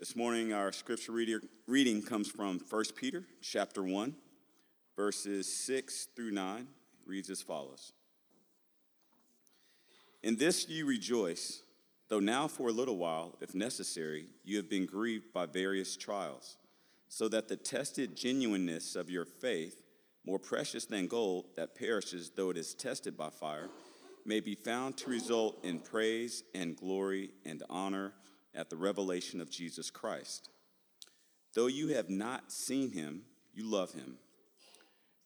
[0.00, 1.12] This morning, our scripture
[1.66, 4.14] reading comes from 1 Peter chapter 1,
[4.96, 6.60] verses 6 through 9.
[6.60, 6.66] It
[7.04, 7.92] reads as follows
[10.22, 11.64] In this you rejoice,
[12.08, 16.56] though now for a little while, if necessary, you have been grieved by various trials,
[17.10, 19.82] so that the tested genuineness of your faith,
[20.24, 23.68] more precious than gold that perishes though it is tested by fire,
[24.24, 28.14] may be found to result in praise and glory and honor
[28.54, 30.48] at the revelation of Jesus Christ.
[31.54, 33.22] Though you have not seen him,
[33.52, 34.16] you love him.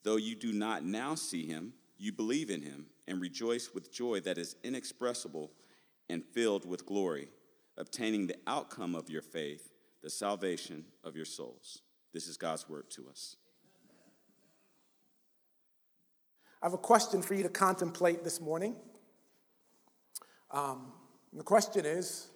[0.02, 4.20] Though you do not now see him, you believe in him and rejoice with joy
[4.20, 5.50] that is inexpressible
[6.08, 7.28] and filled with glory,
[7.76, 9.70] obtaining the outcome of your faith,
[10.02, 11.82] the salvation of your souls.
[12.12, 13.36] This is God's word to us.
[16.62, 18.76] I have a question for you to contemplate this morning.
[20.50, 20.92] Um,
[21.32, 22.28] the question is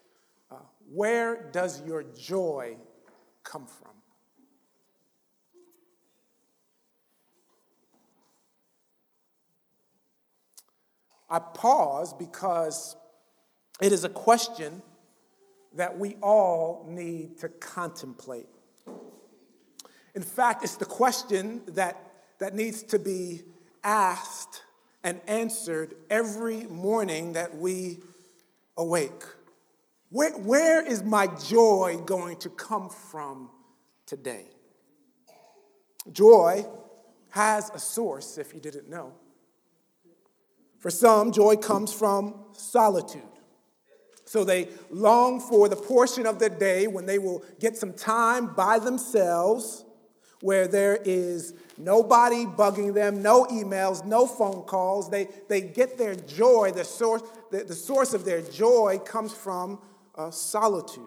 [0.91, 2.77] where does your joy
[3.45, 3.93] come from?
[11.31, 12.97] I pause because
[13.83, 14.83] it is a question
[15.75, 18.49] that we all need to contemplate.
[20.15, 23.43] In fact, it's the question that, that needs to be
[23.85, 24.63] asked
[25.05, 27.99] and answered every morning that we
[28.77, 29.23] awake.
[30.11, 33.51] Where, where is my joy going to come from
[34.07, 34.47] today?
[36.11, 36.65] Joy
[37.31, 39.13] has a source, if you didn't know.
[40.79, 43.23] For some, joy comes from solitude.
[44.25, 48.55] So they long for the portion of the day when they will get some time
[48.55, 49.85] by themselves
[50.41, 55.11] where there is nobody bugging them, no emails, no phone calls.
[55.11, 59.81] They, they get their joy, the source, the, the source of their joy comes from
[60.19, 61.05] uh, solitude.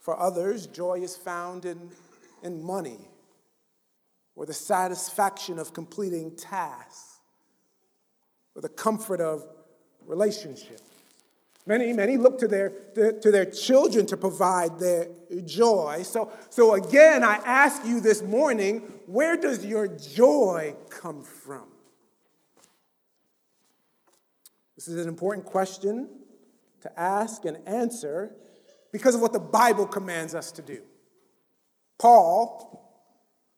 [0.00, 1.90] For others, joy is found in,
[2.42, 3.00] in money
[4.36, 7.18] or the satisfaction of completing tasks
[8.54, 9.44] or the comfort of
[10.06, 10.82] relationships.
[11.66, 15.08] Many, many look to their, to their children to provide their
[15.44, 16.02] joy.
[16.04, 21.64] So, so again, I ask you this morning where does your joy come from?
[24.76, 26.08] This is an important question
[26.86, 28.34] to ask and answer
[28.92, 30.82] because of what the Bible commands us to do.
[31.98, 32.94] Paul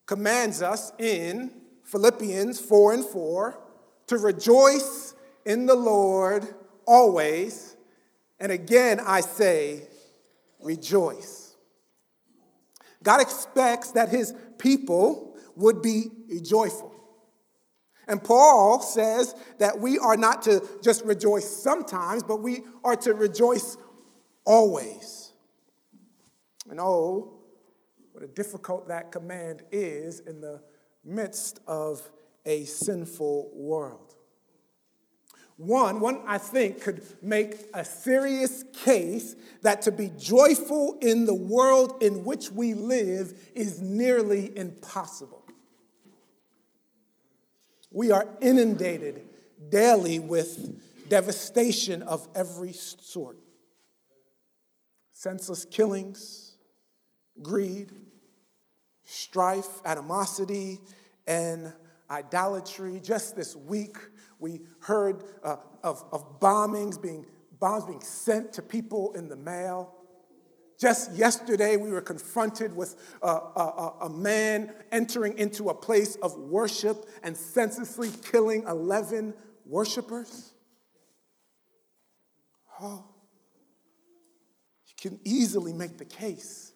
[0.06, 1.50] commands us in
[1.84, 3.60] Philippians 4 and 4
[4.06, 6.46] to rejoice in the Lord
[6.86, 7.76] always.
[8.40, 9.82] And again, I say,
[10.60, 11.56] rejoice.
[13.02, 16.10] God expects that his people would be
[16.42, 16.94] joyful.
[18.08, 23.12] And Paul says that we are not to just rejoice sometimes, but we are to
[23.12, 23.76] rejoice
[24.46, 25.32] always.
[26.70, 27.34] And oh,
[28.12, 30.62] what a difficult that command is in the
[31.04, 32.08] midst of
[32.46, 34.14] a sinful world.
[35.58, 41.34] One, one I think could make a serious case that to be joyful in the
[41.34, 45.44] world in which we live is nearly impossible.
[47.98, 49.22] We are inundated
[49.70, 53.40] daily with devastation of every sort
[55.12, 56.54] senseless killings,
[57.42, 57.90] greed,
[59.04, 60.78] strife, animosity,
[61.26, 61.72] and
[62.08, 63.00] idolatry.
[63.02, 63.96] Just this week,
[64.38, 67.26] we heard uh, of, of bombings being
[67.58, 69.92] bombs being sent to people in the mail.
[70.78, 76.38] Just yesterday, we were confronted with a, a, a, man entering into a place of
[76.38, 79.34] worship and senselessly killing 11
[79.66, 80.52] worshipers.
[82.80, 83.04] Oh,
[84.86, 86.72] you can easily make the case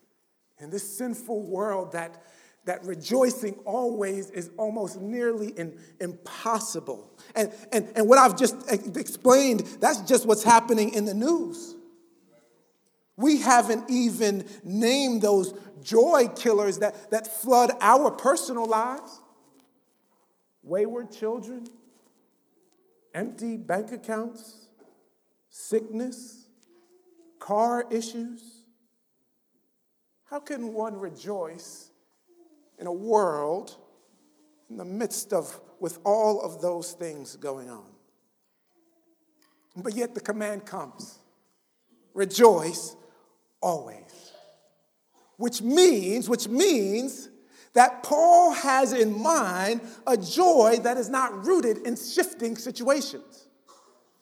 [0.59, 2.25] in this sinful world that,
[2.65, 7.09] that rejoicing always is almost nearly in, impossible.
[7.37, 11.77] And, and, and what I've just explained, that's just what's happening in the news.
[13.22, 19.20] We haven't even named those joy killers that, that flood our personal lives
[20.64, 21.69] wayward children,
[23.14, 24.67] empty bank accounts,
[25.50, 26.47] sickness,
[27.38, 28.64] car issues.
[30.25, 31.91] How can one rejoice
[32.79, 33.76] in a world
[34.69, 37.91] in the midst of with all of those things going on?
[39.76, 41.20] But yet the command comes
[42.14, 42.97] rejoice
[43.62, 44.32] always.
[45.37, 47.29] Which means, which means
[47.75, 53.49] that Paul has in mind a joy that is not rooted in shifting situations.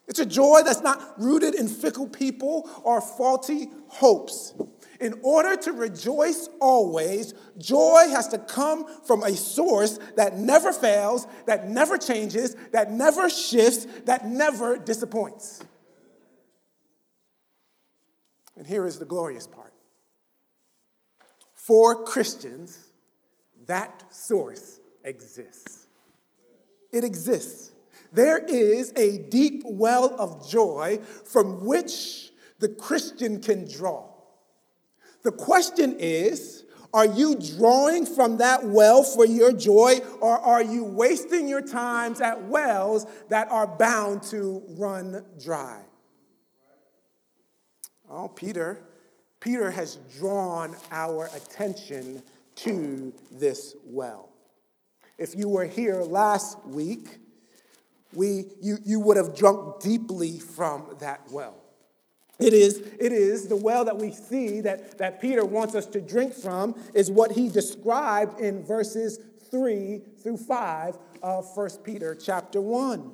[0.07, 4.55] It's a joy that's not rooted in fickle people or faulty hopes.
[5.01, 11.27] In order to rejoice always, joy has to come from a source that never fails,
[11.47, 15.63] that never changes, that never shifts, that never disappoints.
[18.61, 19.73] And here is the glorious part.
[21.55, 22.91] For Christians,
[23.65, 25.87] that source exists.
[26.93, 27.71] It exists.
[28.13, 34.11] There is a deep well of joy from which the Christian can draw.
[35.23, 40.85] The question is are you drawing from that well for your joy, or are you
[40.85, 45.81] wasting your times at wells that are bound to run dry?
[48.11, 48.83] Oh, Peter,
[49.39, 52.23] Peter has drawn our attention
[52.57, 54.31] to this well.
[55.17, 57.19] If you were here last week,
[58.13, 61.55] we, you, you would have drunk deeply from that well.
[62.41, 66.01] It is, it is the well that we see that, that Peter wants us to
[66.01, 69.21] drink from, is what he described in verses
[69.51, 73.13] 3 through 5 of 1 Peter chapter 1.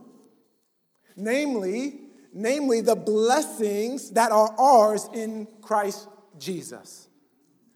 [1.16, 2.05] Namely,
[2.36, 6.06] namely the blessings that are ours in Christ
[6.38, 7.08] Jesus.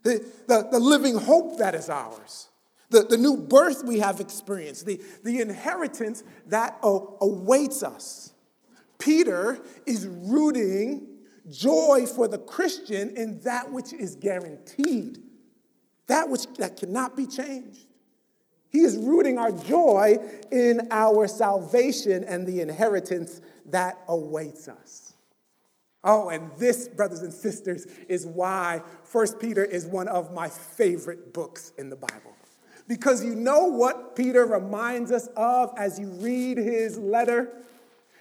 [0.03, 2.47] The, the, the living hope that is ours.
[2.91, 8.33] The, the new birth we have experienced, the, the inheritance that awaits us.
[8.99, 11.07] Peter is rooting
[11.49, 15.19] joy for the Christian in that which is guaranteed,
[16.07, 17.87] that which that cannot be changed.
[18.69, 20.17] He is rooting our joy
[20.51, 25.13] in our salvation and the inheritance that awaits us.
[26.03, 28.81] Oh, and this, brothers and sisters, is why
[29.11, 32.35] 1 Peter is one of my favorite books in the Bible.
[32.87, 37.49] Because you know what Peter reminds us of as you read his letter?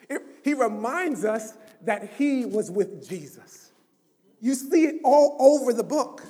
[0.09, 3.73] It, he reminds us that he was with Jesus.
[4.41, 6.23] You see it all over the book.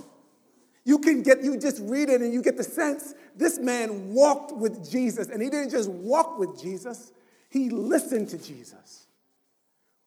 [0.85, 4.53] You can get, you just read it and you get the sense this man walked
[4.53, 5.29] with Jesus.
[5.29, 7.13] And he didn't just walk with Jesus,
[7.51, 9.07] he listened to Jesus.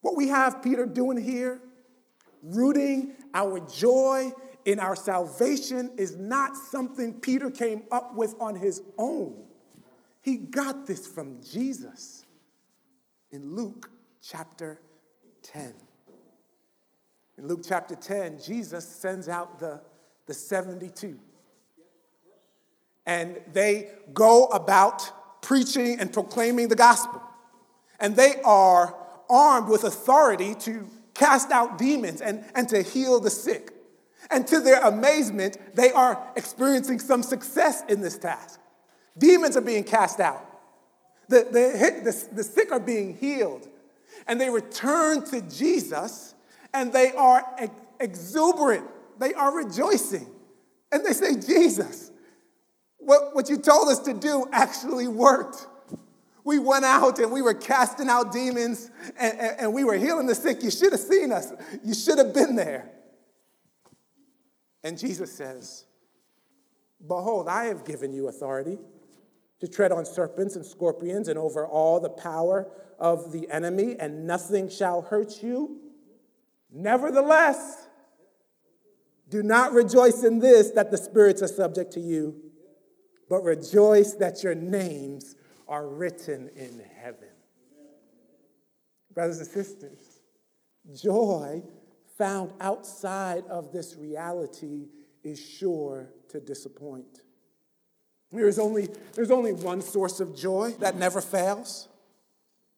[0.02, 1.62] What we have Peter doing here,
[2.42, 4.32] rooting our joy
[4.66, 9.36] in our salvation, is not something Peter came up with on his own.
[10.22, 12.26] He got this from Jesus
[13.32, 13.92] in Luke
[14.22, 14.80] chapter
[15.44, 15.74] 10.
[17.38, 19.82] In Luke chapter 10, Jesus sends out the,
[20.28, 21.20] the 72.
[23.06, 27.22] And they go about preaching and proclaiming the gospel.
[28.04, 28.96] And they are
[29.30, 33.72] armed with authority to cast out demons and, and to heal the sick.
[34.30, 38.60] And to their amazement, they are experiencing some success in this task.
[39.18, 40.46] Demons are being cast out,
[41.30, 43.70] the, the, the, the sick are being healed,
[44.28, 46.36] and they return to Jesus
[46.74, 48.86] and they are ex- exuberant.
[49.20, 50.28] They are rejoicing.
[50.92, 52.12] And they say, Jesus,
[52.98, 55.68] what, what you told us to do actually worked.
[56.44, 60.28] We went out and we were casting out demons and, and, and we were healing
[60.28, 60.62] the sick.
[60.62, 61.52] You should have seen us.
[61.84, 62.90] You should have been there.
[64.84, 65.86] And Jesus says,
[67.06, 68.78] Behold, I have given you authority
[69.60, 72.70] to tread on serpents and scorpions and over all the power
[73.00, 75.80] of the enemy, and nothing shall hurt you.
[76.72, 77.88] Nevertheless,
[79.30, 82.36] do not rejoice in this that the spirits are subject to you,
[83.30, 85.36] but rejoice that your names
[85.74, 87.30] are written in heaven.
[89.12, 90.20] Brothers and sisters,
[90.96, 91.64] joy
[92.16, 94.86] found outside of this reality
[95.24, 97.22] is sure to disappoint.
[98.32, 101.88] There is only, there's only one source of joy that never fails.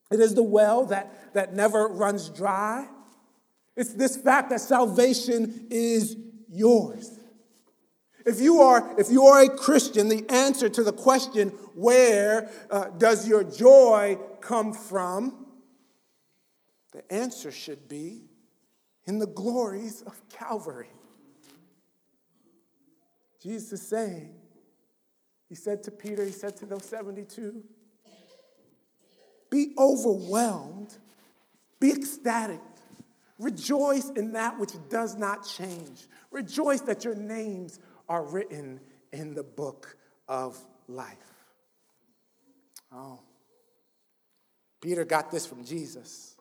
[0.09, 2.87] It is the well that, that never runs dry.
[3.75, 6.15] It's this fact that salvation is
[6.49, 7.14] yours.
[8.25, 12.85] If you are, if you are a Christian, the answer to the question, where uh,
[12.97, 15.45] does your joy come from?
[16.91, 18.23] The answer should be
[19.05, 20.89] in the glories of Calvary.
[23.41, 24.33] Jesus is saying,
[25.47, 27.63] He said to Peter, He said to those 72,
[29.51, 30.97] be overwhelmed,
[31.79, 32.59] be ecstatic,
[33.37, 36.07] rejoice in that which does not change.
[36.31, 38.79] Rejoice that your names are written
[39.11, 39.97] in the book
[40.27, 40.57] of
[40.87, 41.17] life.
[42.91, 43.19] Oh,
[44.81, 46.35] Peter got this from Jesus.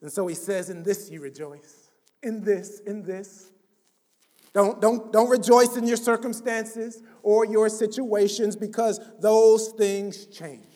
[0.00, 1.90] And so he says, In this you rejoice.
[2.22, 3.50] In this, in this.
[4.54, 10.67] Don't, don't, don't rejoice in your circumstances or your situations because those things change.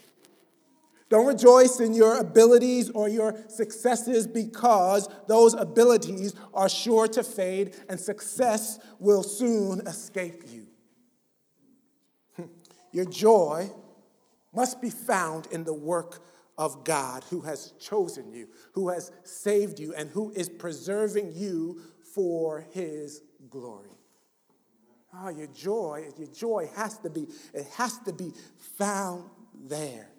[1.12, 7.76] Don't rejoice in your abilities or your successes because those abilities are sure to fade
[7.90, 10.68] and success will soon escape you.
[12.92, 13.70] Your joy
[14.54, 16.24] must be found in the work
[16.56, 21.82] of God who has chosen you, who has saved you, and who is preserving you
[22.14, 23.90] for his glory.
[25.14, 28.32] Oh, your joy, your joy has to be, it has to be
[28.78, 30.11] found there.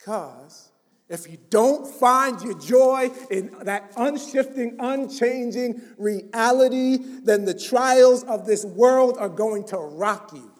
[0.00, 0.70] Because
[1.08, 8.46] if you don't find your joy in that unshifting, unchanging reality, then the trials of
[8.46, 10.50] this world are going to rock you.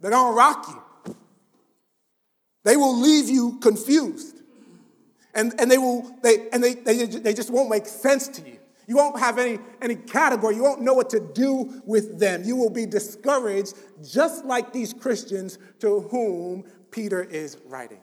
[0.00, 1.16] They're going to rock you.
[2.64, 4.40] They will leave you confused.
[5.34, 8.58] And, and, they, will, they, and they, they, they just won't make sense to you.
[8.86, 10.54] You won't have any, any category.
[10.54, 12.44] You won't know what to do with them.
[12.44, 13.74] You will be discouraged,
[14.04, 18.00] just like these Christians to whom Peter is writing.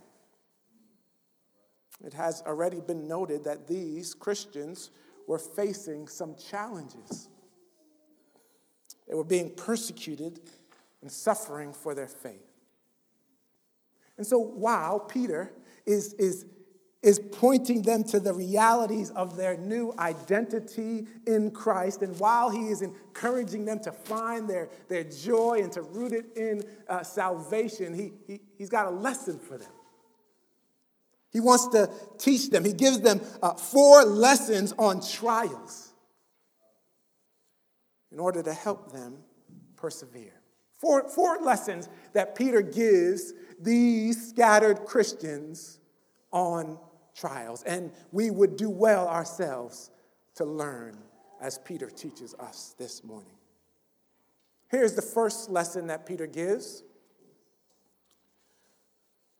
[2.06, 4.92] It has already been noted that these Christians
[5.26, 7.30] were facing some challenges.
[9.08, 10.42] They were being persecuted
[11.02, 12.54] and suffering for their faith.
[14.18, 15.54] And so while Peter
[15.86, 16.46] is, is,
[17.04, 22.70] is pointing them to the realities of their new identity in Christ, and while he
[22.70, 27.94] is encouraging them to find their, their joy and to root it in uh, salvation,
[27.94, 29.72] he, he, he's got a lesson for them.
[31.30, 32.64] He wants to teach them.
[32.64, 35.92] He gives them uh, four lessons on trials
[38.12, 39.18] in order to help them
[39.76, 40.40] persevere.
[40.80, 45.80] Four, four lessons that Peter gives these scattered Christians
[46.32, 46.78] on
[47.16, 47.64] trials.
[47.64, 49.92] And we would do well ourselves
[50.36, 50.98] to learn
[51.42, 53.34] as Peter teaches us this morning.
[54.70, 56.84] Here's the first lesson that Peter gives.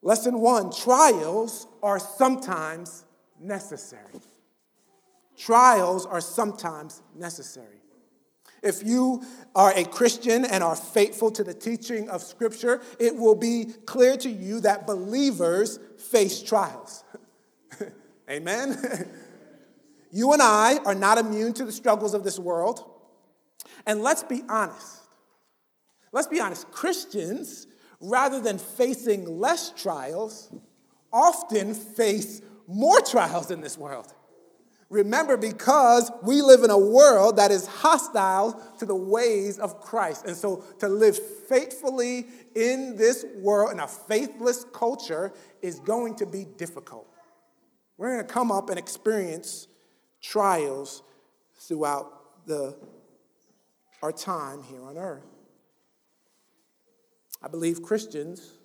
[0.02, 3.06] Lesson one trials are sometimes
[3.40, 4.22] necessary.
[5.38, 7.80] Trials are sometimes necessary.
[8.62, 9.24] If you
[9.56, 14.16] are a Christian and are faithful to the teaching of Scripture, it will be clear
[14.18, 17.04] to you that believers face trials.
[18.34, 19.08] Amen?
[20.12, 22.84] you and I are not immune to the struggles of this world.
[23.86, 25.02] And let's be honest.
[26.12, 26.72] Let's be honest.
[26.72, 27.68] Christians,
[28.00, 30.52] rather than facing less trials,
[31.12, 34.12] often face more trials in this world.
[34.90, 40.26] Remember, because we live in a world that is hostile to the ways of Christ.
[40.26, 46.26] And so to live faithfully in this world, in a faithless culture, is going to
[46.26, 47.13] be difficult.
[48.04, 49.70] We're going to come up and experience
[50.22, 51.04] trials
[51.56, 52.76] throughout the,
[54.02, 55.24] our time here on earth.
[57.42, 58.56] I believe Christians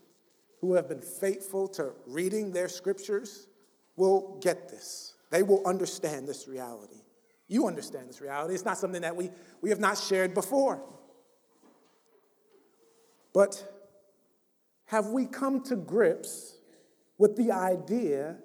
[0.61, 3.47] who have been faithful to reading their scriptures
[3.95, 5.15] will get this.
[5.31, 7.03] They will understand this reality.
[7.47, 8.55] You understand this reality.
[8.55, 9.31] It's not something that we,
[9.61, 10.83] we have not shared before.
[13.33, 13.63] But
[14.87, 16.57] have we come to grips
[17.19, 18.39] with the idea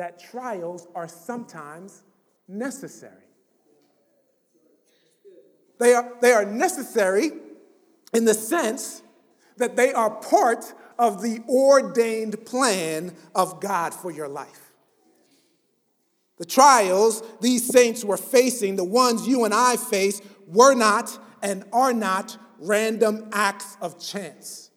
[0.00, 2.02] that trials are sometimes
[2.48, 3.12] necessary?
[5.78, 7.32] They are, they are necessary
[8.14, 9.02] in the sense
[9.58, 14.72] that they are part of the ordained plan of God for your life.
[16.38, 21.64] The trials these saints were facing, the ones you and I face, were not and
[21.74, 24.70] are not random acts of chance.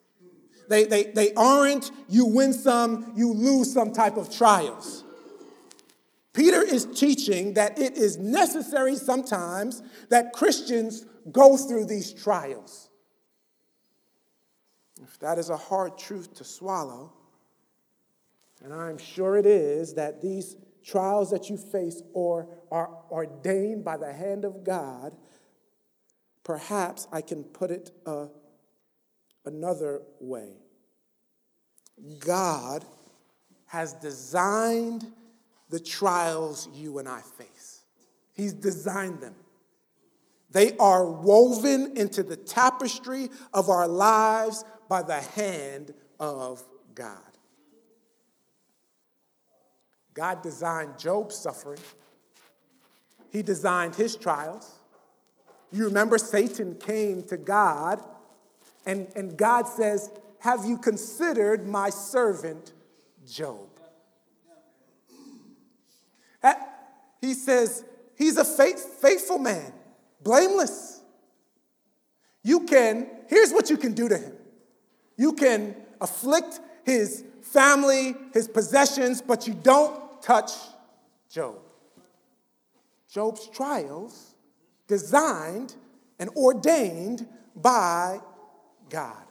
[0.68, 5.03] They, they, they aren't you win some, you lose some type of trials.
[6.34, 12.90] Peter is teaching that it is necessary sometimes that Christians go through these trials.
[15.02, 17.14] If that is a hard truth to swallow,
[18.64, 23.98] and I'm sure it is, that these trials that you face or are ordained by
[23.98, 25.14] the hand of God,
[26.44, 28.28] perhaps I can put it uh,
[29.46, 30.54] another way.
[32.20, 32.86] God
[33.68, 35.12] has designed
[35.74, 37.82] the trials you and I face,
[38.34, 39.34] He's designed them.
[40.52, 46.62] They are woven into the tapestry of our lives by the hand of
[46.94, 47.18] God.
[50.14, 51.82] God designed Job's suffering,
[53.32, 54.72] He designed his trials.
[55.72, 58.00] You remember Satan came to God,
[58.86, 62.74] and, and God says, Have you considered my servant
[63.28, 63.73] Job?
[67.24, 69.72] He says, He's a faith, faithful man,
[70.22, 71.02] blameless.
[72.44, 74.34] You can, here's what you can do to him
[75.16, 80.52] you can afflict his family, his possessions, but you don't touch
[81.30, 81.60] Job.
[83.10, 84.36] Job's trials
[84.88, 85.76] designed
[86.20, 87.26] and ordained
[87.56, 88.20] by
[88.90, 89.24] God.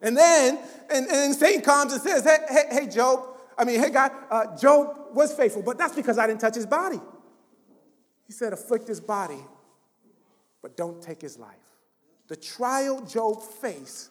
[0.00, 3.31] And then, and, and Satan comes and says, hey, hey, hey Job,
[3.62, 6.66] I mean, hey, God, uh, Job was faithful, but that's because I didn't touch his
[6.66, 7.00] body.
[8.26, 9.38] He said, afflict his body,
[10.62, 11.54] but don't take his life.
[12.26, 14.10] The trial Job faced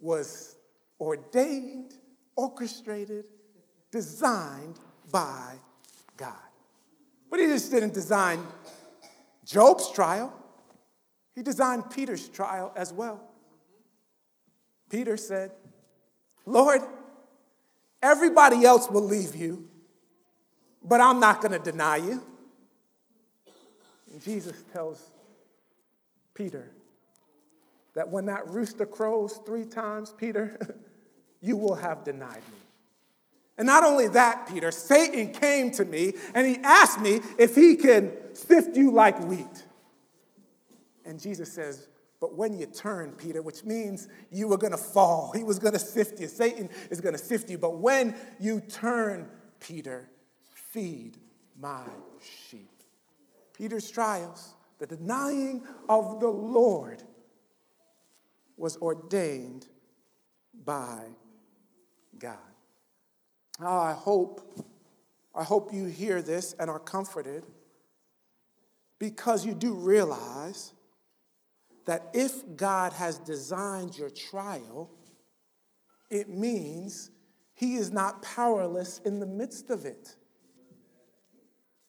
[0.00, 0.56] was
[0.98, 1.92] ordained,
[2.34, 3.26] orchestrated,
[3.92, 4.80] designed
[5.12, 5.56] by
[6.16, 6.32] God.
[7.28, 8.42] But he just didn't design
[9.44, 10.32] Job's trial,
[11.34, 13.20] he designed Peter's trial as well.
[14.88, 15.50] Peter said,
[16.46, 16.80] Lord,
[18.02, 19.68] everybody else will leave you,
[20.82, 22.22] but I'm not going to deny you.
[24.12, 25.02] And Jesus tells
[26.34, 26.70] Peter
[27.94, 30.58] that when that rooster crows three times, Peter,
[31.40, 32.58] you will have denied me.
[33.58, 37.74] And not only that, Peter, Satan came to me and he asked me if he
[37.74, 39.64] can sift you like wheat.
[41.04, 41.88] And Jesus says,
[42.20, 45.74] but when you turn, Peter, which means you were going to fall, he was going
[45.74, 46.26] to sift you.
[46.26, 47.58] Satan is going to sift you.
[47.58, 49.28] But when you turn,
[49.60, 50.08] Peter,
[50.52, 51.16] feed
[51.60, 51.84] my
[52.20, 52.70] sheep.
[53.56, 57.02] Peter's trials, the denying of the Lord,
[58.56, 59.66] was ordained
[60.64, 61.04] by
[62.18, 62.38] God.
[63.60, 64.64] Oh, I hope,
[65.34, 67.44] I hope you hear this and are comforted
[68.98, 70.72] because you do realize
[71.88, 74.90] that if God has designed your trial,
[76.10, 77.10] it means
[77.54, 80.14] he is not powerless in the midst of it.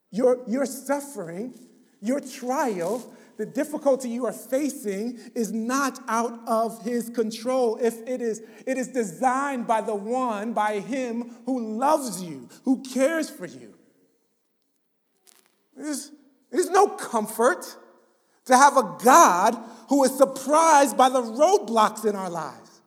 [0.09, 1.53] Your, your suffering,
[1.99, 7.77] your trial, the difficulty you are facing is not out of his control.
[7.81, 12.83] If it is, it is designed by the one, by him who loves you, who
[12.83, 13.75] cares for you.
[15.75, 16.13] There's,
[16.51, 17.75] there's no comfort
[18.49, 19.55] to have a God
[19.89, 22.81] who is surprised by the roadblocks in our lives.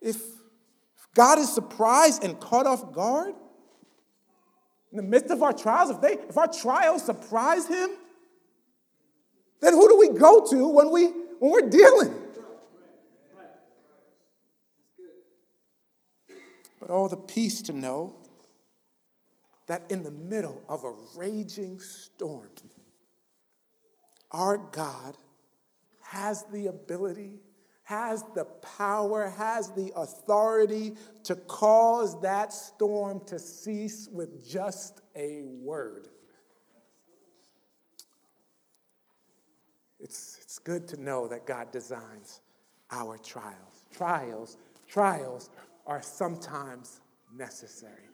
[0.00, 0.16] If
[1.14, 3.34] God is surprised and caught off guard
[4.90, 7.90] in the midst of our trials, if, they, if our trials surprise him,
[9.60, 12.14] then who do we go to when, we, when we're dealing?
[16.80, 18.14] But all the peace to know
[19.66, 22.48] that in the middle of a raging storm,
[24.30, 25.16] our God
[26.02, 27.40] has the ability,
[27.84, 35.42] has the power, has the authority to cause that storm to cease with just a
[35.44, 36.08] word.
[40.00, 42.40] It's, it's good to know that God designs
[42.90, 43.84] our trials.
[43.92, 45.50] Trials, trials
[45.86, 47.00] are sometimes
[47.34, 48.08] necessary.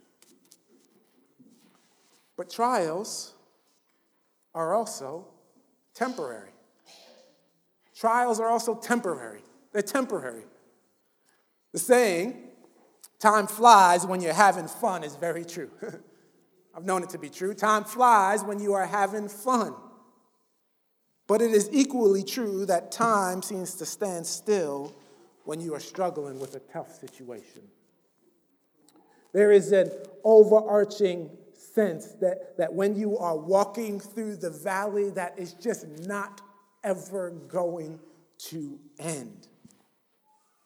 [2.36, 3.34] But trials
[4.54, 5.26] are also
[5.94, 6.50] temporary.
[7.94, 9.42] Trials are also temporary.
[9.72, 10.44] They're temporary.
[11.72, 12.36] The saying,
[13.18, 15.70] time flies when you're having fun, is very true.
[16.76, 17.54] I've known it to be true.
[17.54, 19.74] Time flies when you are having fun.
[21.26, 24.92] But it is equally true that time seems to stand still
[25.44, 27.62] when you are struggling with a tough situation.
[29.32, 29.90] There is an
[30.22, 31.30] overarching
[31.74, 36.40] sense that, that when you are walking through the valley, that is just not
[36.84, 37.98] ever going
[38.38, 39.48] to end.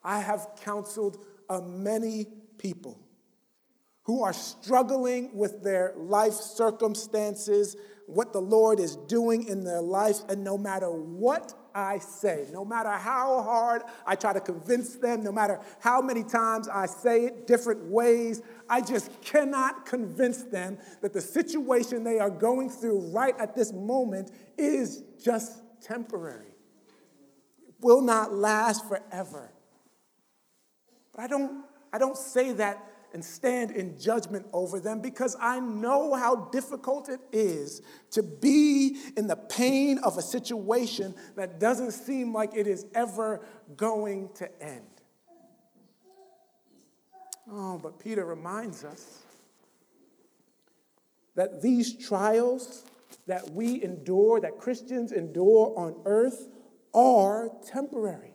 [0.04, 2.26] I have counseled uh, many
[2.58, 3.00] people
[4.02, 10.16] who are struggling with their life circumstances, what the Lord is doing in their life,
[10.28, 15.22] and no matter what I say, no matter how hard I try to convince them,
[15.22, 20.78] no matter how many times I say it different ways, I just cannot convince them
[21.02, 26.54] that the situation they are going through right at this moment is just temporary.
[27.66, 29.52] It will not last forever.
[31.14, 35.60] But I don't, I don't say that and stand in judgment over them because I
[35.60, 41.92] know how difficult it is to be in the pain of a situation that doesn't
[41.92, 43.44] seem like it is ever
[43.76, 44.84] going to end.
[47.50, 49.22] Oh, but Peter reminds us
[51.34, 52.84] that these trials
[53.26, 56.48] that we endure, that Christians endure on earth,
[56.92, 58.34] are temporary.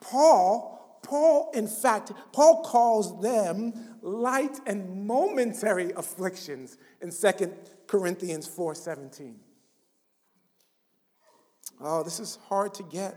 [0.00, 9.40] Paul Paul, in fact, Paul calls them light and momentary afflictions in 2 Corinthians 4:17.
[11.80, 13.16] Oh, this is hard to get.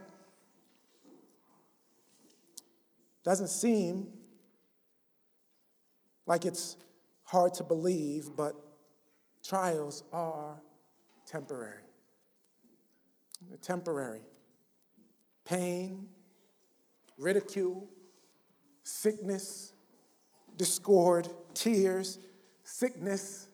[3.24, 4.12] Doesn't seem
[6.26, 6.78] like it's
[7.24, 8.56] hard to believe, but
[9.44, 10.62] trials are
[11.26, 11.84] temporary.
[13.48, 14.22] They're temporary.
[15.46, 16.10] Pain,
[17.18, 17.88] ridicule,
[18.84, 19.74] sickness,
[20.58, 22.20] discord, tears,
[22.64, 23.48] sickness.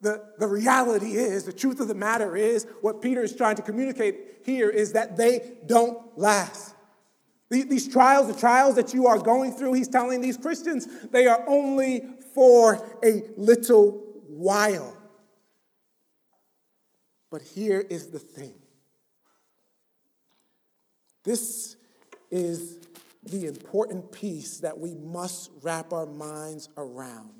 [0.00, 3.62] The, the reality is, the truth of the matter is, what Peter is trying to
[3.62, 6.74] communicate here is that they don't last.
[7.50, 11.44] These trials, the trials that you are going through, he's telling these Christians, they are
[11.46, 12.02] only
[12.34, 14.96] for a little while.
[17.30, 18.54] But here is the thing
[21.24, 21.76] this
[22.30, 22.78] is
[23.24, 27.30] the important piece that we must wrap our minds around.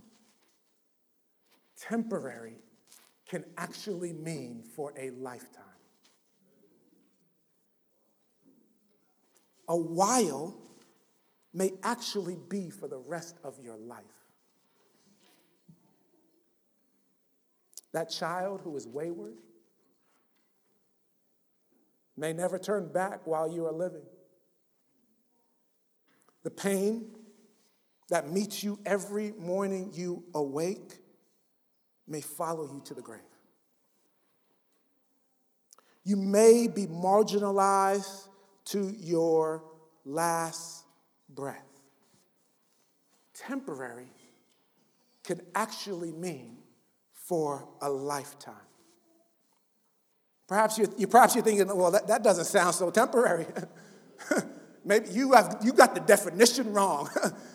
[1.81, 2.59] Temporary
[3.29, 5.65] can actually mean for a lifetime.
[9.69, 10.57] A while
[11.55, 14.05] may actually be for the rest of your life.
[17.93, 19.35] That child who is wayward
[22.17, 24.03] may never turn back while you are living.
[26.43, 27.11] The pain
[28.09, 30.99] that meets you every morning you awake
[32.07, 33.21] may follow you to the grave.
[36.05, 38.29] You may be marginalized
[38.67, 39.63] to your
[40.05, 40.85] last
[41.29, 41.65] breath.
[43.35, 44.11] Temporary
[45.25, 46.59] can actually mean
[47.13, 48.55] for a lifetime.
[50.49, 53.47] Perhaps you're, you, perhaps you're thinking, well, that, that doesn't sound so temporary.
[54.85, 57.09] Maybe you have you got the definition wrong.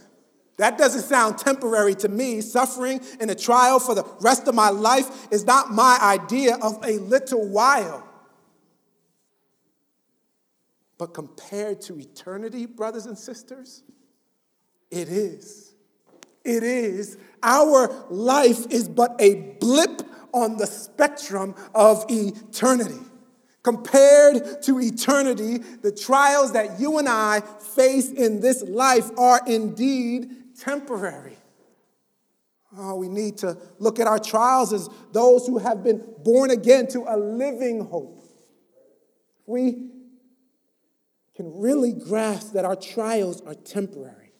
[0.58, 2.42] that doesn't sound temporary to me.
[2.42, 6.84] Suffering in a trial for the rest of my life is not my idea of
[6.84, 8.04] a little while.
[10.98, 13.84] But compared to eternity, brothers and sisters,
[14.90, 15.74] it is.
[16.44, 17.18] It is.
[17.44, 20.02] Our life is but a blip
[20.34, 23.00] on the spectrum of eternity.
[23.68, 30.56] Compared to eternity, the trials that you and I face in this life are indeed
[30.58, 31.36] temporary.
[32.78, 36.88] Oh, we need to look at our trials as those who have been born again
[36.92, 38.24] to a living hope.
[39.46, 39.90] We
[41.36, 44.32] can really grasp that our trials are temporary.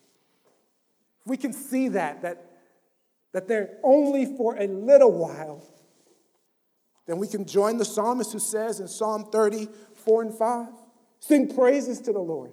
[1.26, 2.46] We can see that, that,
[3.34, 5.66] that they're only for a little while,
[7.08, 10.68] then we can join the psalmist who says in Psalm 30, 4 and 5,
[11.20, 12.52] sing praises to the Lord.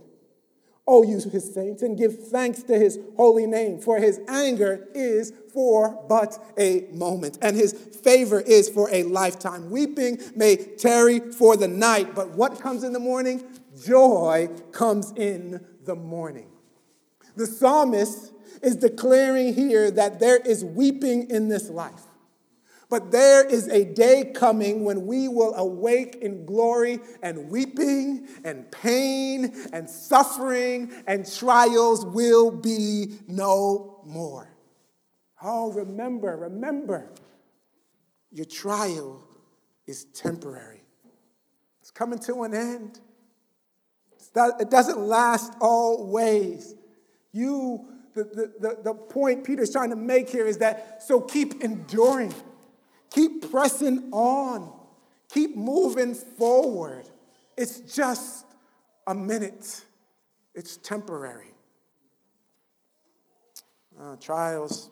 [0.87, 5.33] O you his saints, and give thanks to his holy name, for his anger is
[5.53, 9.71] for but a moment, and his favor is for a lifetime.
[9.71, 13.43] Weeping may tarry for the night, but what comes in the morning?
[13.83, 16.49] joy comes in the morning.
[17.37, 22.03] The psalmist is declaring here that there is weeping in this life.
[22.95, 28.71] But there is a day coming when we will awake in glory, and weeping and
[28.71, 34.49] pain and suffering and trials will be no more.
[35.43, 37.11] Oh, remember, remember,
[38.31, 39.27] your trial
[39.89, 40.85] is temporary,
[41.81, 43.01] it's coming to an end.
[44.37, 46.77] It doesn't last always.
[47.33, 51.61] You, the, the, the, the point Peter's trying to make here is that so keep
[51.65, 52.33] enduring,
[53.15, 54.73] keep pressing on,
[55.31, 57.09] keep moving forward.
[57.57, 58.47] It's just
[59.07, 59.85] a minute,
[60.55, 61.53] it's temporary.
[64.01, 64.91] Uh, trials.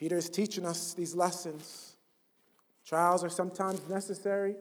[0.00, 1.96] is teaching us these lessons.
[2.84, 4.56] Trials are sometimes necessary,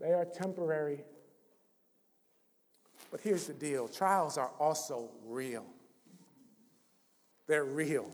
[0.00, 1.04] they are temporary.
[3.10, 5.64] But here's the deal trials are also real.
[7.46, 8.10] They're real.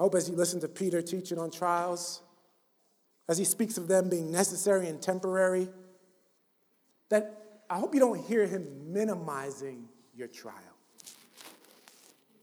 [0.00, 2.22] I hope as you listen to Peter teaching on trials,
[3.28, 5.68] as he speaks of them being necessary and temporary,
[7.10, 10.54] that I hope you don't hear him minimizing your trial.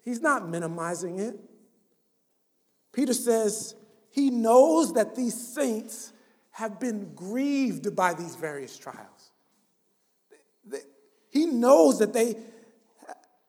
[0.06, 1.36] He's not minimizing it.
[2.94, 3.74] Peter says
[4.12, 6.14] he knows that these saints
[6.52, 9.32] have been grieved by these various trials.
[11.32, 12.36] He knows that they,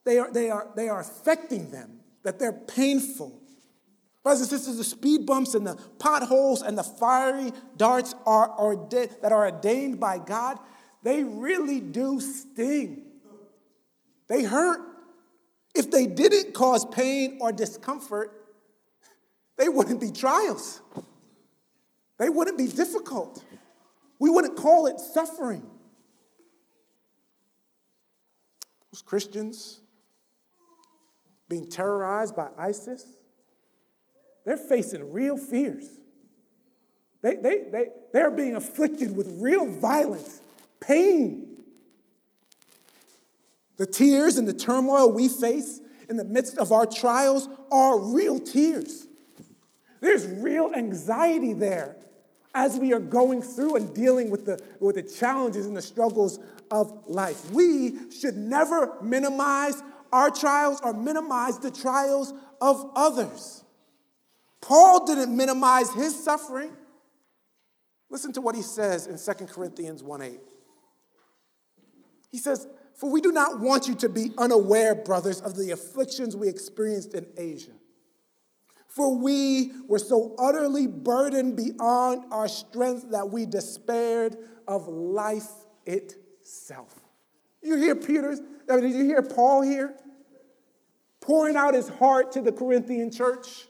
[0.06, 3.42] they, are, they, are, they are affecting them, that they're painful.
[4.22, 8.76] Brothers and sisters, the speed bumps and the potholes and the fiery darts are, are
[9.22, 10.58] that are ordained by God,
[11.02, 13.04] they really do sting.
[14.26, 14.80] They hurt.
[15.74, 18.32] If they didn't cause pain or discomfort,
[19.56, 20.80] they wouldn't be trials.
[22.18, 23.42] They wouldn't be difficult.
[24.18, 25.62] We wouldn't call it suffering.
[28.98, 29.80] those Christians
[31.48, 33.17] being terrorized by ISIS,
[34.48, 35.86] they're facing real fears.
[37.20, 40.40] They, they, they, they're being afflicted with real violence,
[40.80, 41.58] pain.
[43.76, 48.40] The tears and the turmoil we face in the midst of our trials are real
[48.40, 49.06] tears.
[50.00, 51.96] There's real anxiety there
[52.54, 56.38] as we are going through and dealing with the, with the challenges and the struggles
[56.70, 57.50] of life.
[57.50, 62.32] We should never minimize our trials or minimize the trials
[62.62, 63.64] of others.
[64.60, 66.72] Paul didn't minimize his suffering.
[68.10, 70.40] Listen to what he says in 2 Corinthians 1 8.
[72.30, 76.36] He says, For we do not want you to be unaware, brothers, of the afflictions
[76.36, 77.72] we experienced in Asia.
[78.88, 85.48] For we were so utterly burdened beyond our strength that we despaired of life
[85.86, 86.98] itself.
[87.62, 89.94] You hear Peter's, I mean, did you hear Paul here?
[91.20, 93.67] Pouring out his heart to the Corinthian church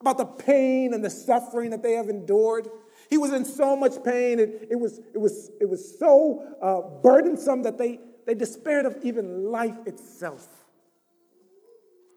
[0.00, 2.68] about the pain and the suffering that they have endured.
[3.10, 7.00] He was in so much pain, it, it, was, it, was, it was so uh,
[7.02, 10.46] burdensome that they, they despaired of even life itself.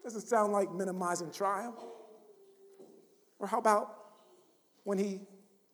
[0.02, 1.74] Doesn't sound like minimizing trial.
[3.38, 3.96] Or how about
[4.84, 5.20] when he,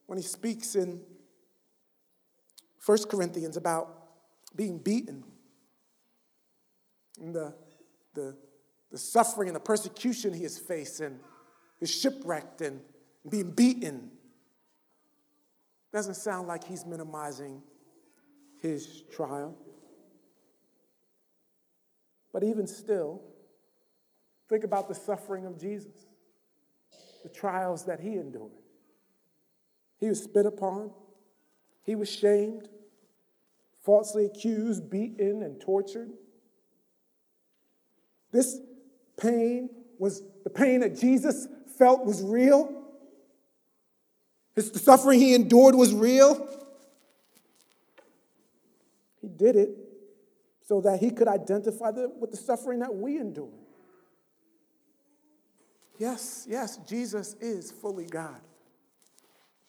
[0.06, 1.00] when he speaks in
[2.84, 3.96] 1 Corinthians about
[4.56, 5.22] being beaten
[7.20, 7.54] and the,
[8.14, 8.36] the,
[8.90, 11.20] the suffering and the persecution he has faced and
[11.80, 12.80] is shipwrecked and
[13.28, 14.10] being beaten.
[15.92, 17.62] Doesn't sound like he's minimizing
[18.60, 19.56] his trial.
[22.32, 23.22] But even still,
[24.48, 26.06] think about the suffering of Jesus,
[27.22, 28.52] the trials that he endured.
[29.98, 30.92] He was spit upon,
[31.82, 32.68] he was shamed,
[33.82, 36.10] falsely accused, beaten, and tortured.
[38.32, 38.60] This
[39.16, 41.48] pain was the pain that Jesus
[41.80, 42.70] felt was real.
[44.54, 46.46] His, the suffering he endured was real.
[49.22, 49.70] He did it
[50.66, 53.48] so that he could identify the, with the suffering that we endure.
[55.98, 58.40] Yes, yes, Jesus is fully God,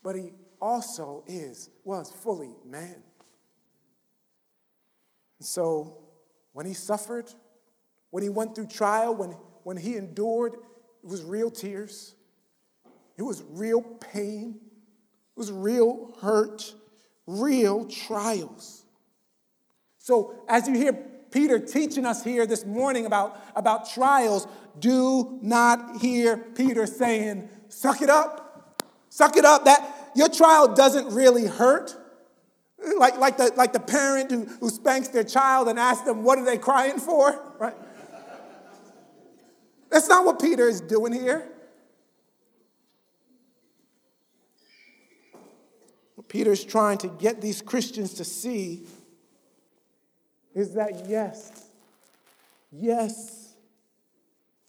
[0.03, 3.03] but he also is, was fully man.
[5.39, 5.97] And so
[6.53, 7.33] when he suffered,
[8.11, 9.31] when he went through trial, when,
[9.63, 10.55] when he endured,
[11.03, 12.15] it was real tears.
[13.17, 14.59] It was real pain.
[14.59, 16.73] It was real hurt,
[17.27, 18.83] real trials.
[19.97, 20.93] So, as you hear
[21.31, 24.47] Peter teaching us here this morning about, about trials,
[24.79, 28.83] do not hear Peter saying, suck it up.
[29.09, 29.65] Suck it up.
[29.65, 31.95] That your trial doesn't really hurt.
[32.97, 36.39] Like, like, the, like the parent who, who spanks their child and asks them, what
[36.39, 37.39] are they crying for?
[37.59, 37.75] Right?
[39.91, 41.45] That's not what Peter is doing here.
[46.15, 48.87] What Peter is trying to get these Christians to see
[50.55, 51.67] is that yes,
[52.71, 53.53] yes,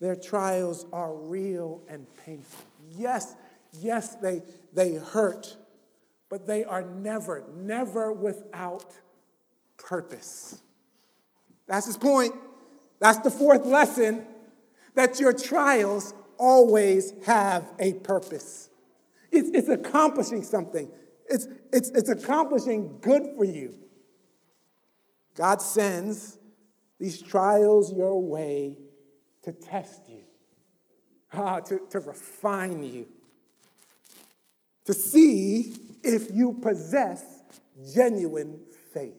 [0.01, 2.65] their trials are real and painful.
[2.91, 3.37] Yes,
[3.79, 5.57] yes, they, they hurt,
[6.29, 8.93] but they are never, never without
[9.77, 10.61] purpose.
[11.69, 12.35] That's his point.
[12.99, 14.27] That's the fourth lesson
[14.95, 18.69] that your trials always have a purpose.
[19.31, 20.91] It's, it's accomplishing something,
[21.29, 23.75] it's, it's, it's accomplishing good for you.
[25.35, 26.39] God sends
[26.99, 28.77] these trials your way
[29.43, 30.23] to test you,
[31.33, 33.07] ah, to, to refine you,
[34.85, 37.25] to see if you possess
[37.95, 38.61] genuine
[38.93, 39.17] faith.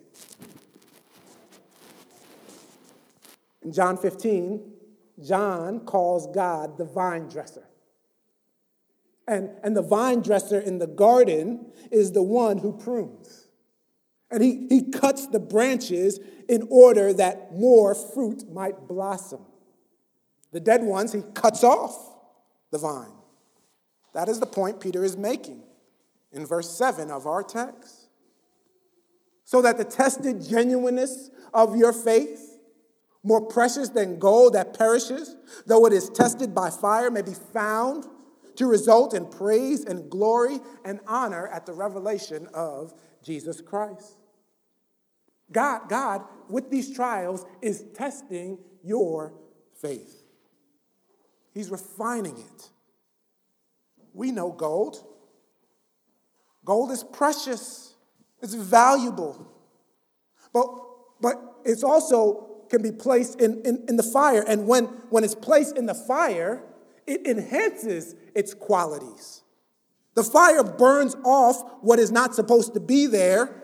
[3.64, 4.62] In John 15,
[5.22, 7.68] John calls God the vine dresser.
[9.28, 13.48] And, and the vine dresser in the garden is the one who prunes.
[14.30, 19.46] And he, he cuts the branches in order that more fruit might blossom.
[20.52, 21.96] The dead ones, he cuts off
[22.72, 23.14] the vine.
[24.14, 25.64] That is the point Peter is making
[26.32, 28.10] in verse 7 of our text.
[29.46, 32.53] So that the tested genuineness of your faith,
[33.24, 38.06] more precious than gold that perishes, though it is tested by fire, may be found
[38.56, 44.18] to result in praise and glory and honor at the revelation of Jesus Christ.
[45.52, 49.34] God, God, with these trials, is testing your
[49.82, 50.24] faith.
[51.54, 52.70] He's refining it.
[54.14, 55.06] We know gold.
[56.66, 57.96] Gold is precious,
[58.42, 59.48] it's valuable.
[60.54, 60.68] But,
[61.20, 64.44] but it's also can be placed in, in, in the fire.
[64.48, 66.64] And when, when it's placed in the fire,
[67.06, 69.44] it enhances its qualities.
[70.16, 73.64] The fire burns off what is not supposed to be there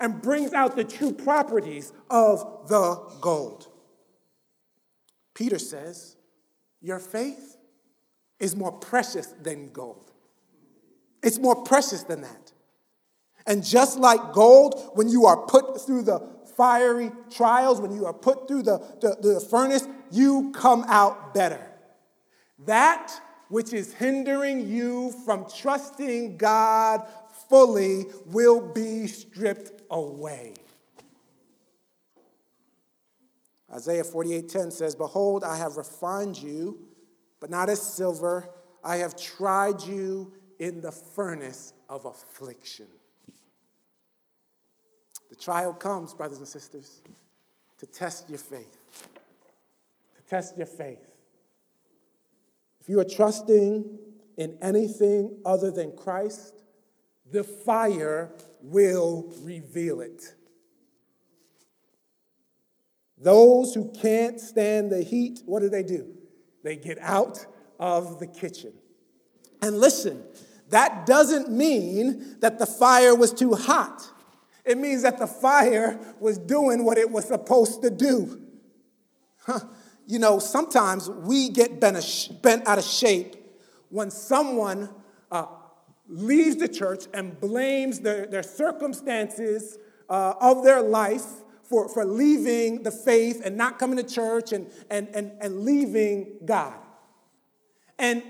[0.00, 3.68] and brings out the true properties of the gold.
[5.34, 6.16] Peter says,
[6.80, 7.58] Your faith
[8.40, 10.10] is more precious than gold.
[11.22, 12.52] It's more precious than that.
[13.46, 18.12] And just like gold, when you are put through the fiery trials, when you are
[18.12, 21.64] put through the, the, the furnace, you come out better.
[22.66, 23.18] That
[23.48, 27.08] which is hindering you from trusting God
[27.48, 30.54] fully will be stripped away.
[33.72, 36.88] Isaiah 48:10 says, "Behold, I have refined you,
[37.38, 38.48] but not as silver.
[38.82, 42.88] I have tried you in the furnace of affliction."
[45.28, 47.02] The trial comes, brothers and sisters,
[47.78, 48.76] to test your faith.
[50.16, 51.14] To test your faith.
[52.80, 53.98] If you are trusting
[54.36, 56.54] in anything other than Christ,
[57.30, 60.34] the fire will reveal it.
[63.20, 66.14] Those who can't stand the heat, what do they do?
[66.62, 67.44] They get out
[67.78, 68.72] of the kitchen.
[69.60, 70.22] And listen,
[70.70, 74.08] that doesn't mean that the fire was too hot.
[74.68, 78.42] It means that the fire was doing what it was supposed to do.
[79.46, 79.60] Huh.
[80.06, 81.96] You know, sometimes we get bent,
[82.66, 83.36] out of shape
[83.88, 84.90] when someone
[85.30, 85.46] uh,
[86.08, 89.78] leaves the church and blames their, their circumstances
[90.08, 91.24] uh, of their life
[91.62, 96.38] for, for leaving the faith and not coming to church and, and, and, and leaving
[96.44, 96.74] God.
[97.98, 98.22] And,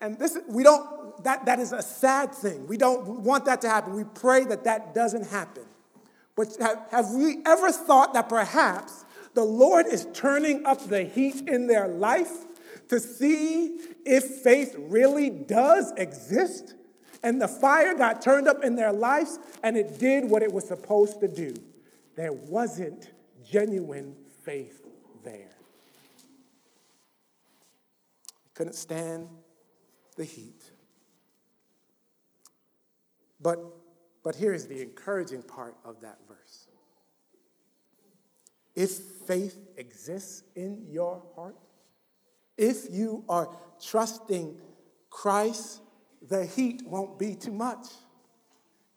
[0.00, 2.66] and this, we don't, that, that is a sad thing.
[2.66, 3.94] We don't want that to happen.
[3.94, 5.65] We pray that that doesn't happen.
[6.36, 11.48] But have, have we ever thought that perhaps the Lord is turning up the heat
[11.48, 12.32] in their life
[12.88, 16.74] to see if faith really does exist?
[17.22, 20.68] And the fire got turned up in their lives and it did what it was
[20.68, 21.54] supposed to do
[22.16, 23.10] there wasn't
[23.48, 24.84] genuine faith
[25.22, 25.54] there.
[28.54, 29.28] Couldn't stand
[30.16, 30.70] the heat.
[33.40, 33.60] But,
[34.24, 36.18] but here's the encouraging part of that.
[38.76, 38.90] If
[39.26, 41.56] faith exists in your heart,
[42.56, 43.48] if you are
[43.82, 44.56] trusting
[45.10, 45.80] Christ,
[46.28, 47.86] the heat won't be too much.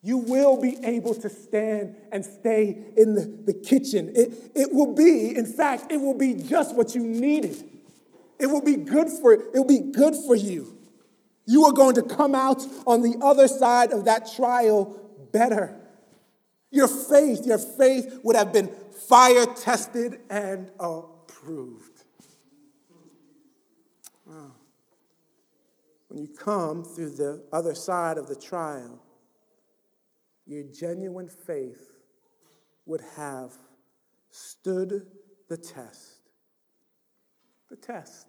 [0.01, 4.11] You will be able to stand and stay in the, the kitchen.
[4.15, 7.63] It, it will be, in fact, it will be just what you needed.
[8.39, 10.77] It will be good for it will be good for you.
[11.45, 14.97] You are going to come out on the other side of that trial
[15.33, 15.75] better.
[16.71, 18.69] Your faith, your faith would have been
[19.07, 22.03] fire tested and approved.
[24.25, 24.51] Wow.
[26.09, 29.01] When you come through the other side of the trial,
[30.45, 31.99] your genuine faith
[32.85, 33.53] would have
[34.31, 35.05] stood
[35.47, 36.29] the test.
[37.69, 38.27] The test.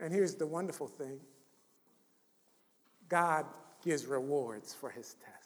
[0.00, 1.20] And here's the wonderful thing
[3.08, 3.46] God
[3.82, 5.37] gives rewards for his tests.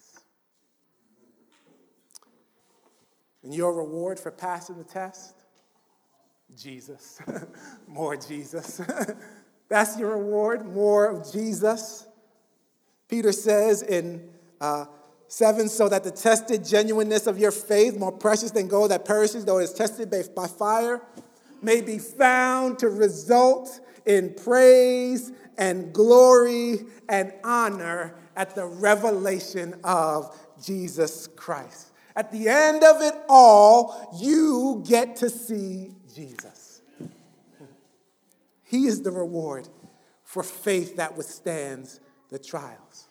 [3.42, 5.34] And your reward for passing the test?
[6.56, 7.20] Jesus.
[7.86, 8.80] more Jesus.
[9.68, 12.06] That's your reward, more of Jesus.
[13.08, 14.28] Peter says in
[14.60, 14.84] uh,
[15.32, 19.46] Seven, so that the tested genuineness of your faith, more precious than gold that perishes,
[19.46, 21.00] though it is tested by fire,
[21.62, 30.38] may be found to result in praise and glory and honor at the revelation of
[30.62, 31.91] Jesus Christ.
[32.14, 36.82] At the end of it all, you get to see Jesus.
[38.64, 39.68] He is the reward
[40.24, 43.08] for faith that withstands the trials.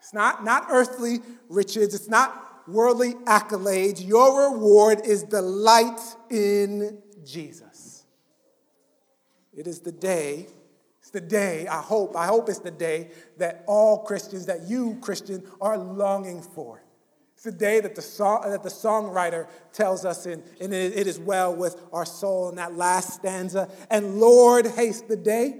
[0.00, 4.04] It's not, not earthly riches, it's not worldly accolades.
[4.04, 8.04] Your reward is delight in Jesus.
[9.52, 10.46] It is the day,
[11.00, 14.98] it's the day, I hope, I hope it's the day that all Christians, that you,
[15.00, 16.82] Christian, are longing for.
[17.40, 21.18] It's the day that the, song, that the songwriter tells us, in, and it is
[21.18, 23.70] well with our soul in that last stanza.
[23.90, 25.58] And Lord, haste the day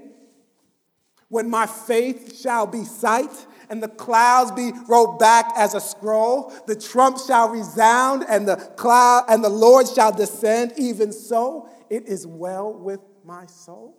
[1.29, 3.31] when my faith shall be sight
[3.67, 6.53] and the clouds be rolled back as a scroll.
[6.67, 10.73] The trump shall resound, and the cloud and the Lord shall descend.
[10.77, 13.97] Even so, it is well with my soul.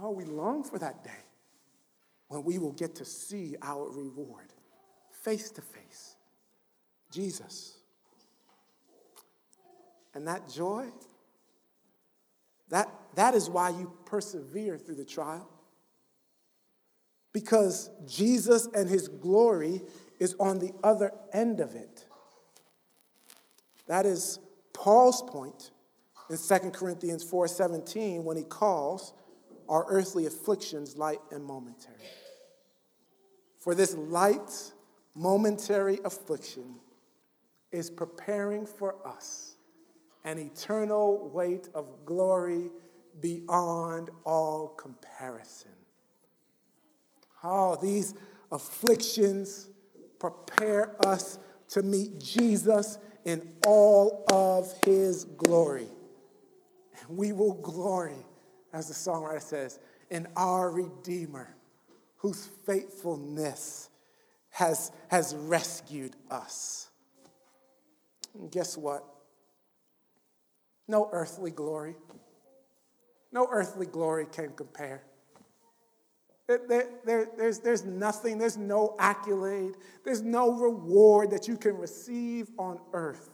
[0.00, 1.10] Oh, we long for that day
[2.28, 4.52] when we will get to see our reward
[5.10, 5.75] face to face.
[7.16, 7.78] Jesus.
[10.14, 10.86] And that joy,
[12.68, 15.48] that, that is why you persevere through the trial.
[17.32, 19.82] Because Jesus and his glory
[20.18, 22.06] is on the other end of it.
[23.88, 24.38] That is
[24.72, 25.70] Paul's point
[26.28, 29.12] in 2 Corinthians 4:17 when he calls
[29.68, 31.94] our earthly afflictions light and momentary.
[33.58, 34.72] For this light
[35.14, 36.80] momentary affliction
[37.76, 39.56] is preparing for us
[40.24, 42.70] an eternal weight of glory
[43.20, 45.70] beyond all comparison.
[47.44, 48.14] Oh, these
[48.50, 49.68] afflictions
[50.18, 55.88] prepare us to meet Jesus in all of his glory.
[57.00, 58.24] And we will glory,
[58.72, 59.78] as the songwriter says,
[60.10, 61.54] in our Redeemer,
[62.16, 63.90] whose faithfulness
[64.48, 66.88] has, has rescued us.
[68.38, 69.04] And guess what?
[70.88, 71.96] No earthly glory,
[73.32, 75.02] no earthly glory can compare.
[76.46, 79.74] There, there, there's, there's nothing, there's no accolade,
[80.04, 83.30] there's no reward that you can receive on earth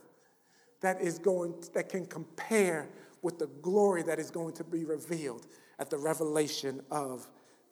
[0.81, 2.89] that is going that can compare
[3.21, 5.47] with the glory that is going to be revealed
[5.79, 7.29] at the revelation of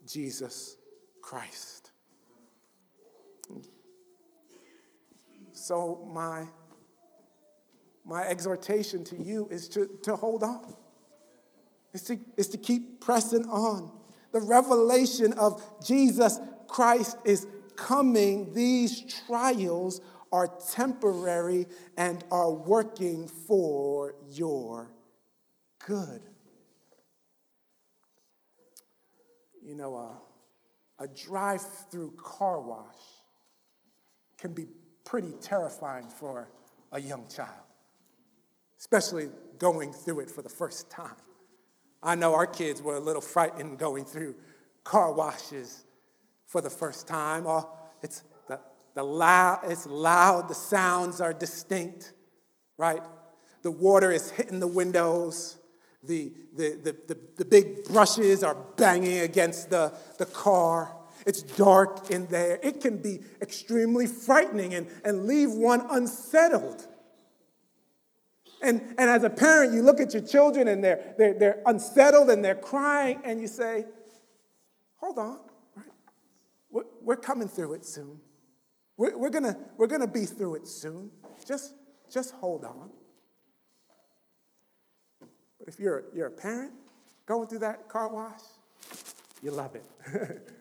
[0.07, 0.76] Jesus
[1.22, 1.91] Christ.
[5.53, 6.47] So my
[8.11, 10.74] my exhortation to you is to, to hold on.
[11.92, 13.90] Is to, is to keep pressing on
[14.32, 16.38] the revelation of Jesus
[16.68, 17.46] Christ is
[17.76, 18.52] coming.
[18.54, 20.00] These trials
[20.32, 24.92] are temporary and are working for your
[25.84, 26.22] good.
[29.62, 30.14] You know, uh,
[31.00, 32.94] a, a drive through car wash
[34.38, 34.66] can be
[35.04, 36.48] pretty terrifying for
[36.92, 37.50] a young child,
[38.81, 39.28] especially
[39.59, 41.14] going through it for the first time.
[42.03, 44.35] I know our kids were a little frightened going through
[44.85, 45.85] car washes
[46.47, 47.47] for the first time.
[47.47, 47.68] Oh,
[48.03, 48.59] it's the,
[48.95, 52.14] the loud, it's loud, the sounds are distinct,
[52.78, 53.03] right?
[53.62, 55.59] The water is hitting the windows.
[56.03, 60.97] The, the, the, the, the big brushes are banging against the, the car.
[61.26, 62.59] It's dark in there.
[62.62, 66.87] It can be extremely frightening and, and leave one unsettled.
[68.62, 72.28] And, and as a parent, you look at your children and they're, they're, they're unsettled
[72.30, 73.86] and they're crying, and you say,
[74.96, 75.38] Hold on.
[76.70, 78.20] We're, we're coming through it soon.
[78.96, 81.11] We're, we're, gonna, we're gonna be through it soon.
[81.46, 81.74] Just,
[82.12, 82.90] just hold on.
[85.58, 86.72] But if you're, you're a parent
[87.26, 88.40] going through that car wash,
[89.42, 89.84] you love it.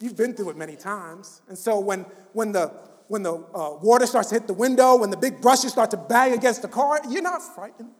[0.00, 1.42] You've been through it many times.
[1.48, 2.72] And so when, when the,
[3.08, 5.96] when the uh, water starts to hit the window, when the big brushes start to
[5.96, 7.90] bang against the car, you're not frightened.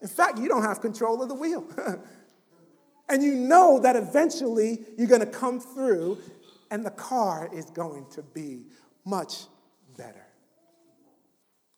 [0.00, 1.64] In fact, you don't have control of the wheel.
[3.08, 6.18] and you know that eventually you're going to come through
[6.70, 8.64] and the car is going to be
[9.04, 9.44] much
[9.96, 10.26] better.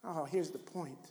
[0.04, 1.10] Oh, here's the point.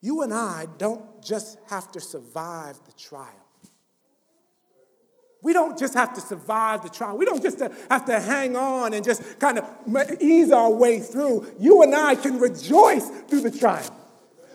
[0.00, 3.43] You and I don't just have to survive the trial.
[5.44, 7.18] We don't just have to survive the trial.
[7.18, 9.68] We don't just have to hang on and just kind of
[10.18, 11.46] ease our way through.
[11.60, 13.94] You and I can rejoice through the trial.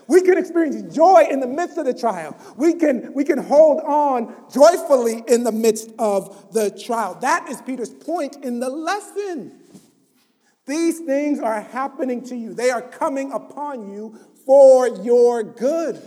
[0.08, 2.36] We can experience joy in the midst of the trial.
[2.56, 7.16] We can, we can hold on joyfully in the midst of the trial.
[7.20, 9.60] That is Peter's point in the lesson.
[10.66, 16.02] These things are happening to you, they are coming upon you for your good.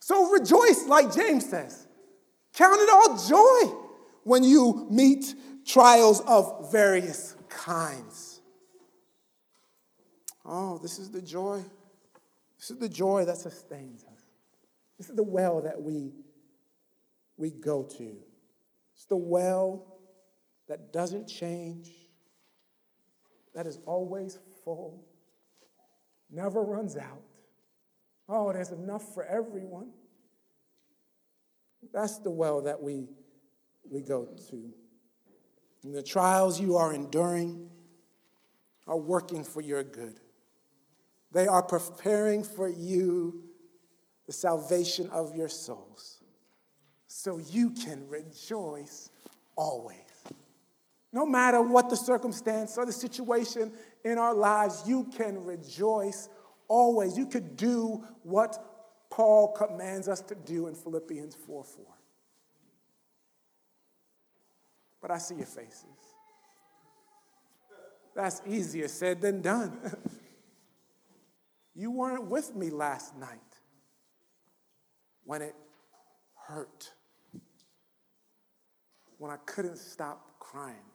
[0.00, 1.86] So rejoice, like James says.
[2.52, 3.83] Count it all joy
[4.24, 8.40] when you meet trials of various kinds.
[10.44, 11.62] Oh, this is the joy.
[12.58, 14.20] This is the joy that sustains us.
[14.98, 16.12] This is the well that we,
[17.36, 18.16] we go to.
[18.94, 19.98] It's the well
[20.68, 21.90] that doesn't change,
[23.54, 25.04] that is always full,
[26.30, 27.22] never runs out.
[28.28, 29.90] Oh, there's enough for everyone.
[31.92, 33.08] That's the well that we
[33.90, 34.74] we go to.
[35.82, 37.68] And the trials you are enduring
[38.86, 40.20] are working for your good.
[41.32, 43.42] They are preparing for you
[44.26, 46.22] the salvation of your souls
[47.06, 49.10] so you can rejoice
[49.56, 49.98] always.
[51.12, 53.72] No matter what the circumstance or the situation
[54.04, 56.28] in our lives, you can rejoice
[56.66, 57.16] always.
[57.16, 58.58] You could do what
[59.10, 61.84] Paul commands us to do in Philippians 4 4.
[65.04, 65.84] But I see your faces.
[68.16, 69.78] That's easier said than done.
[71.76, 73.40] You weren't with me last night
[75.24, 75.56] when it
[76.46, 76.92] hurt,
[79.18, 80.86] when I couldn't stop crying.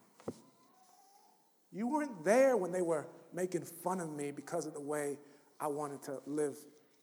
[1.70, 5.18] You weren't there when they were making fun of me because of the way
[5.60, 6.56] I wanted to live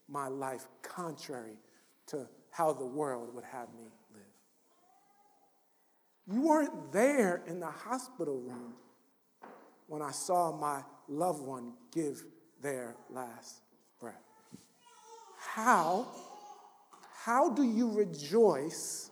[0.08, 1.54] my life contrary
[2.08, 3.92] to how the world would have me.
[6.30, 8.74] You weren't there in the hospital room
[9.86, 12.22] when I saw my loved one give
[12.60, 13.62] their last
[13.98, 14.14] breath.
[15.38, 16.06] How,
[17.24, 19.10] how do you rejoice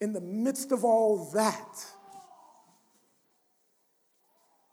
[0.00, 1.84] in the midst of all that?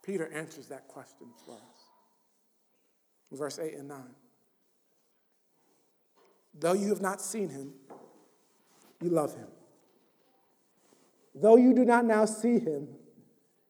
[0.02, 3.38] Peter answers that question for us.
[3.38, 4.02] Verse 8 and 9.
[6.58, 7.74] Though you have not seen him,
[9.02, 9.48] you love him.
[11.40, 12.88] Though you do not now see him,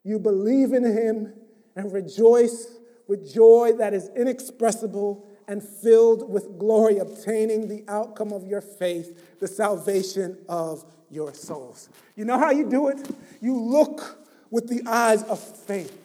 [0.03, 1.35] you believe in him
[1.77, 2.69] and rejoice
[3.07, 9.39] with joy that is inexpressible and filled with glory, obtaining the outcome of your faith,
[9.41, 11.89] the salvation of your souls.
[12.15, 13.11] You know how you do it?
[13.41, 14.19] You look
[14.51, 15.97] with the eyes of faith.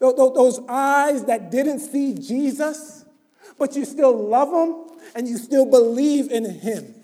[0.00, 3.04] Those eyes that didn't see Jesus,
[3.58, 6.94] but you still love him and you still believe in him.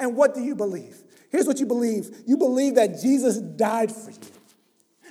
[0.00, 0.97] And what do you believe?
[1.30, 2.22] Here's what you believe.
[2.26, 4.16] You believe that Jesus died for you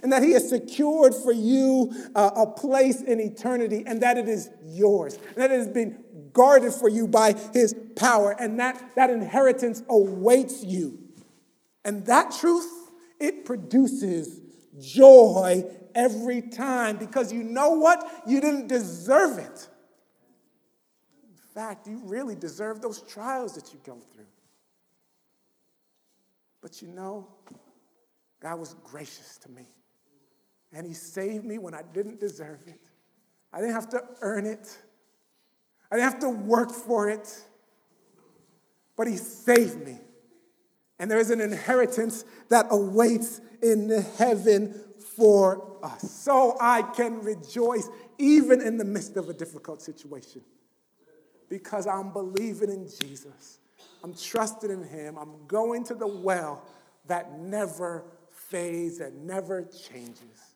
[0.03, 4.28] and that he has secured for you uh, a place in eternity and that it
[4.28, 6.03] is yours and that it has been
[6.34, 10.99] guarded for you by his power and that that inheritance awaits you.
[11.84, 12.70] And that truth
[13.20, 14.39] it produces
[14.80, 15.63] joy
[15.95, 18.24] every time because you know what?
[18.28, 19.68] You didn't deserve it.
[21.24, 24.26] In fact you really deserve those trials that you go through
[26.68, 27.26] but you know
[28.41, 29.68] god was gracious to me
[30.74, 32.80] and he saved me when I didn't deserve it.
[33.53, 34.78] I didn't have to earn it,
[35.91, 37.43] I didn't have to work for it,
[38.95, 39.99] but he saved me.
[40.99, 44.74] And there is an inheritance that awaits in heaven
[45.15, 46.11] for us.
[46.11, 47.88] So I can rejoice
[48.18, 50.41] even in the midst of a difficult situation
[51.49, 53.59] because I'm believing in Jesus.
[54.03, 55.17] I'm trusting in him.
[55.17, 56.65] I'm going to the well
[57.07, 60.55] that never fades, that never changes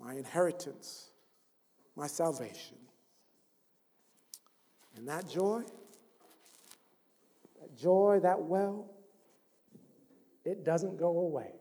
[0.00, 1.10] my inheritance,
[1.96, 2.76] my salvation.
[4.96, 5.62] And that joy,
[7.60, 8.90] that joy, that well,
[10.44, 11.52] it doesn't go away.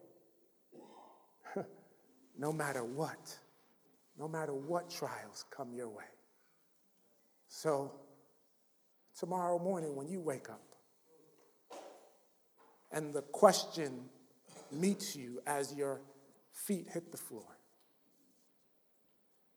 [2.38, 3.38] no matter what,
[4.20, 6.04] no matter what trials come your way.
[7.48, 7.94] So,
[9.20, 10.62] tomorrow morning when you wake up
[12.92, 14.06] and the question
[14.72, 16.02] meets you as your
[16.52, 17.54] feet hit the floor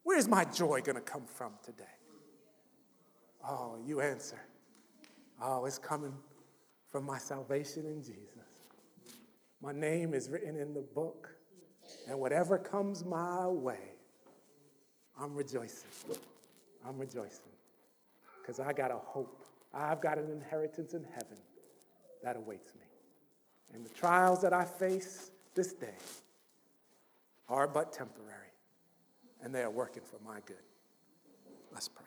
[0.07, 1.83] Where's my joy going to come from today?
[3.45, 4.39] Oh, you answer.
[5.41, 6.13] Oh, it's coming
[6.89, 8.69] from my salvation in Jesus.
[9.61, 11.27] My name is written in the book,
[12.07, 13.95] and whatever comes my way,
[15.19, 15.89] I'm rejoicing.
[16.87, 17.51] I'm rejoicing
[18.41, 19.36] because I got a hope.
[19.73, 21.37] I've got an inheritance in heaven
[22.23, 22.81] that awaits me.
[23.73, 25.95] And the trials that I face this day
[27.49, 28.33] are but temporary
[29.41, 30.57] and they are working for my good.
[31.71, 32.06] Let's pray.